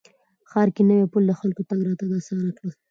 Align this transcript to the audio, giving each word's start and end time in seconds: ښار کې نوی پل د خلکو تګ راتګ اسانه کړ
ښار 0.49 0.67
کې 0.75 0.81
نوی 0.89 1.05
پل 1.13 1.23
د 1.27 1.31
خلکو 1.39 1.61
تګ 1.69 1.79
راتګ 1.87 2.09
اسانه 2.19 2.51
کړ 2.57 2.69